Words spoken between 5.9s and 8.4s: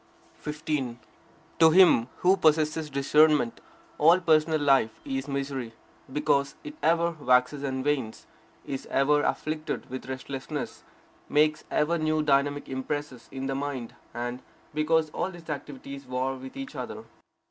because it ever waxes and wanes,